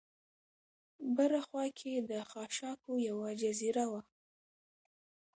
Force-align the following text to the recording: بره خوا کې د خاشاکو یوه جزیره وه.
بره 1.15 1.39
خوا 1.47 1.65
کې 1.77 1.91
د 2.09 2.11
خاشاکو 2.31 2.93
یوه 3.09 3.29
جزیره 3.41 3.85
وه. 3.91 4.01